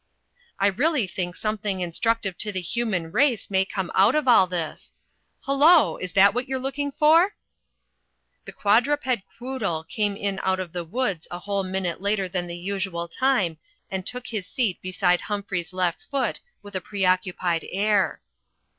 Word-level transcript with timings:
I 0.57 0.65
really 0.65 1.05
think 1.05 1.35
something 1.35 1.79
instructive 1.79 2.35
to 2.39 2.51
the 2.51 2.59
human 2.59 3.11
race 3.11 3.51
may 3.51 3.65
come 3.65 3.91
out 3.93 4.15
of 4.15 4.27
all 4.27 4.47
this... 4.47 4.93
Hullo! 5.45 5.97
Is 5.97 6.13
that 6.13 6.33
what 6.33 6.49
you 6.49 6.55
were 6.55 6.61
looking 6.63 6.91
for?" 6.91 7.35
The 8.45 8.51
quadruped 8.51 9.21
Quoodle 9.37 9.83
came 9.87 10.15
in 10.17 10.39
out 10.41 10.59
of 10.59 10.73
the 10.73 10.83
woods 10.83 11.27
a 11.29 11.37
whole 11.37 11.63
minute 11.63 12.01
later 12.01 12.27
than 12.27 12.47
the 12.47 12.57
usual 12.57 13.07
time 13.07 13.59
and 13.91 14.03
took 14.03 14.25
his 14.25 14.47
seat 14.47 14.81
beside 14.81 15.21
Humphrey's 15.21 15.71
left 15.71 16.07
foot 16.09 16.39
with 16.63 16.75
a 16.75 16.81
preoccupied 16.81 17.67
air. 17.69 18.21